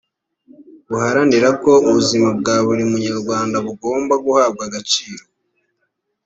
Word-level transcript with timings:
buharanira 0.89 1.49
ko 1.63 1.71
ubuzima 1.89 2.29
bwa 2.39 2.55
buri 2.65 2.83
munyarwanda 2.91 3.57
bugomba 3.65 4.13
guhabwa 4.25 4.61
agaciro 4.69 5.23